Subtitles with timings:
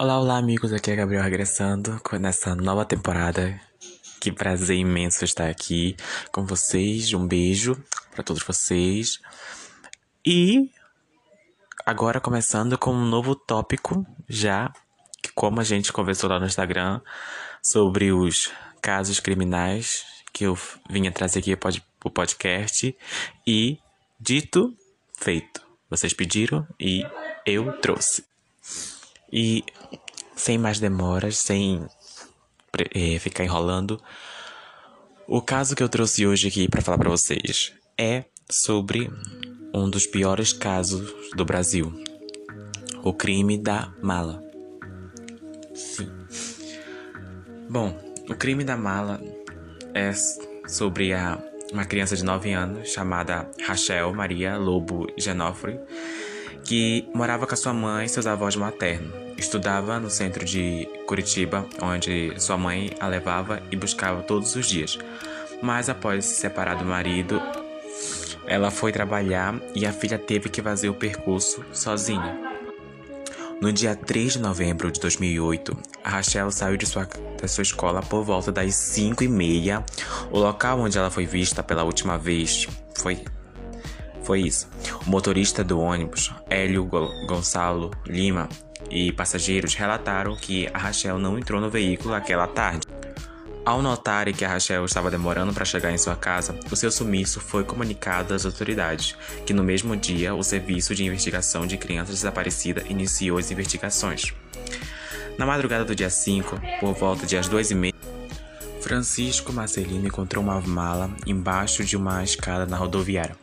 [0.00, 0.72] Olá, olá, amigos.
[0.72, 3.60] Aqui é Gabriel regressando nessa nova temporada.
[4.20, 5.96] Que prazer imenso estar aqui
[6.30, 7.12] com vocês.
[7.12, 7.76] Um beijo
[8.12, 9.18] para todos vocês.
[10.24, 10.70] E
[11.84, 14.72] agora começando com um novo tópico, já
[15.20, 17.00] que como a gente conversou lá no Instagram
[17.60, 20.56] sobre os casos criminais que eu
[20.88, 21.58] vinha trazer aqui
[22.04, 22.96] o podcast
[23.44, 23.80] e
[24.20, 24.72] dito
[25.12, 25.60] feito.
[25.90, 27.04] Vocês pediram e
[27.44, 28.28] eu trouxe.
[29.32, 29.64] E
[30.34, 31.86] sem mais demoras, sem
[32.94, 34.00] é, ficar enrolando,
[35.26, 39.10] o caso que eu trouxe hoje aqui para falar para vocês é sobre
[39.74, 41.92] um dos piores casos do Brasil:
[43.02, 44.42] o crime da mala.
[45.74, 46.10] Sim.
[47.68, 47.94] Bom,
[48.28, 49.20] o crime da mala
[49.94, 50.12] é
[50.66, 51.38] sobre a,
[51.72, 55.78] uma criança de 9 anos chamada Rachel Maria Lobo Genofre
[56.64, 59.12] que morava com a sua mãe e seus avós maternos.
[59.36, 64.98] Estudava no centro de Curitiba, onde sua mãe a levava e buscava todos os dias.
[65.62, 67.40] Mas após se separar do marido,
[68.46, 72.48] ela foi trabalhar e a filha teve que fazer o percurso sozinha.
[73.60, 77.08] No dia 3 de novembro de 2008, a Rachel saiu de sua,
[77.40, 79.84] da sua escola por volta das 5 e meia.
[80.30, 83.24] O local onde ela foi vista pela última vez foi
[84.28, 84.68] foi isso.
[85.06, 88.46] O motorista do ônibus, Hélio Gonçalo Lima,
[88.90, 92.86] e passageiros relataram que a Rachel não entrou no veículo aquela tarde.
[93.64, 97.40] Ao notarem que a Rachel estava demorando para chegar em sua casa, o seu sumiço
[97.40, 99.16] foi comunicado às autoridades,
[99.46, 104.34] que no mesmo dia o Serviço de Investigação de Crianças Desaparecidas iniciou as investigações.
[105.38, 107.94] Na madrugada do dia 5, por volta de e meia,
[108.88, 113.36] Francisco Marcelino encontrou uma mala embaixo de uma escada na rodoviária.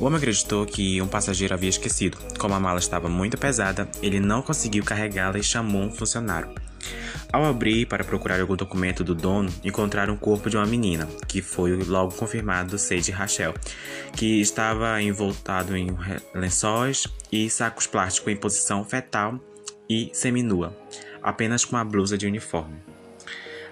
[0.00, 2.18] O homem acreditou que um passageiro havia esquecido.
[2.40, 6.52] Como a mala estava muito pesada, ele não conseguiu carregá-la e chamou um funcionário.
[7.32, 11.40] Ao abrir para procurar algum documento do dono, encontraram o corpo de uma menina, que
[11.40, 13.54] foi logo confirmado ser de Rachel,
[14.16, 15.96] que estava envoltado em
[16.34, 19.38] lençóis e sacos plásticos em posição fetal
[19.88, 20.76] e seminua,
[21.22, 22.89] apenas com a blusa de uniforme.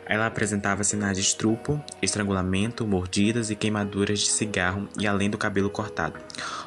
[0.09, 5.69] Ela apresentava sinais de estrupo, estrangulamento, mordidas e queimaduras de cigarro e além do cabelo
[5.69, 6.19] cortado.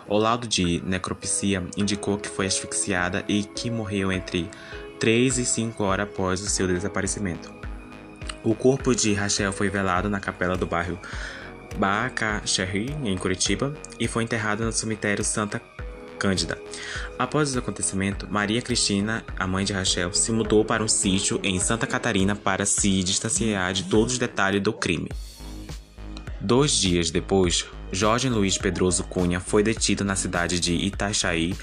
[0.07, 4.47] O laudo de necropsia indicou que foi asfixiada e que morreu entre
[4.99, 7.51] 3 e 5 horas após o seu desaparecimento.
[8.43, 10.99] O corpo de Rachel foi velado na capela do bairro
[11.77, 15.61] Bacaxerri, em Curitiba, e foi enterrado no cemitério Santa
[16.21, 16.55] Cândida.
[17.17, 21.59] Após o acontecimento, Maria Cristina, a mãe de Rachel, se mudou para um sítio em
[21.59, 25.09] Santa Catarina para se distanciar de todos os detalhes do crime.
[26.39, 31.55] Dois dias depois, Jorge Luiz Pedroso Cunha foi detido na cidade de Itaixaí,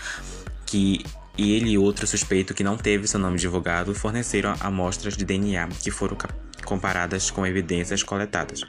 [0.66, 1.04] que
[1.36, 5.68] e ele e outro suspeito que não teve seu nome divulgado forneceram amostras de DNA
[5.68, 6.18] que foram
[6.64, 8.62] comparadas com evidências coletadas.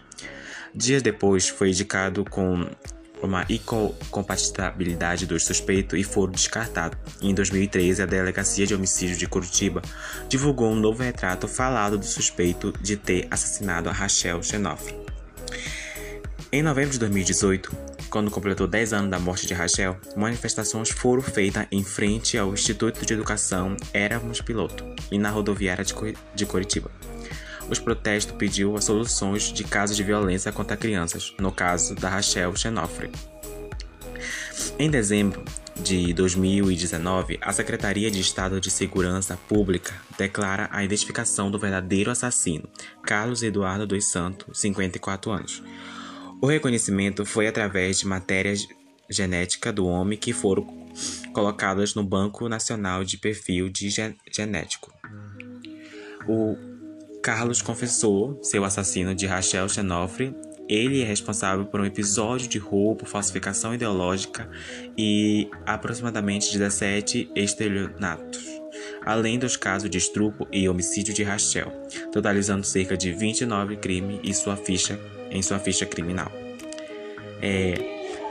[0.72, 2.70] Dias depois, foi indicado com
[3.22, 6.98] uma incompatibilidade dos suspeitos e foram descartados.
[7.22, 9.82] Em 2013, a Delegacia de Homicídio de Curitiba
[10.28, 14.96] divulgou um novo retrato falado do suspeito de ter assassinado a Rachel Xenofre.
[16.52, 17.72] Em novembro de 2018,
[18.10, 23.06] quando completou 10 anos da morte de Rachel, manifestações foram feitas em frente ao Instituto
[23.06, 25.86] de Educação Éramos Piloto e na rodoviária
[26.34, 26.90] de Curitiba
[27.70, 32.56] os protestos pediu as soluções de casos de violência contra crianças, no caso da Rachel
[32.56, 33.12] Xenofre.
[34.78, 35.44] Em dezembro
[35.82, 42.68] de 2019, a Secretaria de Estado de Segurança Pública declara a identificação do verdadeiro assassino,
[43.04, 45.64] Carlos Eduardo dos Santos, 54 anos.
[46.42, 48.68] O reconhecimento foi através de matérias
[49.10, 50.66] genética do homem que foram
[51.34, 53.90] colocadas no Banco Nacional de Perfil de
[54.32, 54.94] Genético.
[56.28, 56.69] O
[57.22, 60.36] Carlos confessou ser o assassino de Rachel Chenofre.
[60.68, 64.48] Ele é responsável por um episódio de roubo, falsificação ideológica
[64.98, 68.46] e aproximadamente 17 estelionatos,
[69.04, 71.72] além dos casos de estupro e homicídio de Rachel,
[72.12, 75.00] totalizando cerca de 29 crimes em sua ficha,
[75.32, 76.32] em sua ficha criminal.
[77.42, 77.74] É,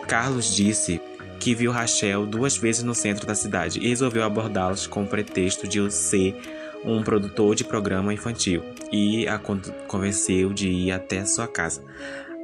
[0.07, 1.01] Carlos disse
[1.41, 5.67] que viu Rachel duas vezes no centro da cidade e resolveu abordá-las com o pretexto
[5.67, 6.37] de ser
[6.85, 9.39] um produtor de programa infantil e a
[9.87, 11.83] convenceu de ir até sua casa.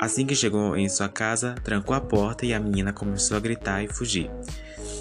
[0.00, 3.82] Assim que chegou em sua casa, trancou a porta e a menina começou a gritar
[3.82, 4.30] e fugir.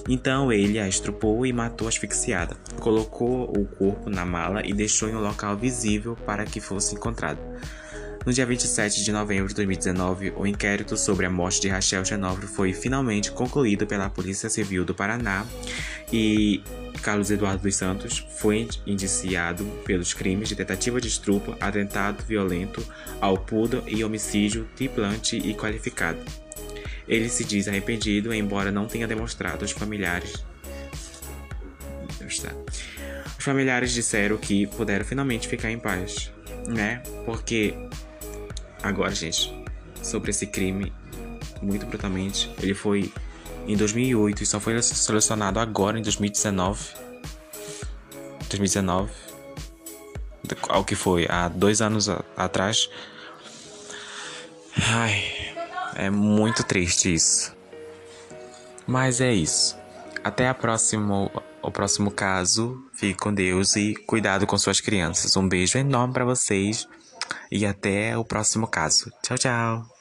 [0.07, 2.56] Então ele a estrupou e matou asfixiada.
[2.80, 7.39] Colocou o corpo na mala e deixou em um local visível para que fosse encontrado.
[8.25, 12.47] No dia 27 de novembro de 2019, o inquérito sobre a morte de Rachel Genóvio
[12.47, 15.45] foi finalmente concluído pela Polícia Civil do Paraná
[16.13, 16.62] e
[17.01, 22.86] Carlos Eduardo dos Santos foi indiciado pelos crimes de tentativa de estupro, atentado violento
[23.19, 26.19] ao pudor e homicídio triplante e qualificado.
[27.07, 30.45] Ele se diz arrependido, embora não tenha demonstrado aos familiares.
[33.38, 36.31] Os familiares disseram que puderam finalmente ficar em paz,
[36.68, 37.01] né?
[37.25, 37.74] Porque
[38.83, 39.51] agora, gente,
[40.01, 40.94] sobre esse crime,
[41.62, 43.12] muito brutalmente, ele foi
[43.68, 46.94] em 2008 e só foi selecionado agora em 2019.
[48.50, 49.12] 2019.
[50.69, 52.89] Ao que foi há dois anos atrás.
[54.77, 55.24] Ai,
[55.95, 57.56] é muito triste isso.
[58.86, 59.77] Mas é isso.
[60.24, 61.31] Até a próximo,
[61.62, 62.77] o próximo caso.
[62.94, 65.36] Fique com Deus e cuidado com suas crianças.
[65.38, 66.88] Um beijo enorme para vocês
[67.51, 69.12] e até o próximo caso.
[69.21, 69.93] Tchau, tchau.